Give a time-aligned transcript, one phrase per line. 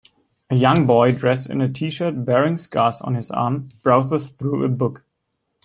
[0.49, 4.67] A young boy dressed in a tshirt bearing scars on his arm, browses through a
[4.67, 5.03] book.